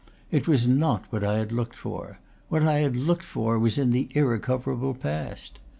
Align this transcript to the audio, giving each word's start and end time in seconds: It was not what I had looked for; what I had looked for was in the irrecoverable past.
It 0.31 0.47
was 0.47 0.67
not 0.67 1.03
what 1.11 1.23
I 1.23 1.37
had 1.37 1.51
looked 1.51 1.75
for; 1.75 2.17
what 2.49 2.63
I 2.63 2.79
had 2.79 2.97
looked 2.97 3.21
for 3.21 3.59
was 3.59 3.77
in 3.77 3.91
the 3.91 4.09
irrecoverable 4.15 4.95
past. 4.95 5.59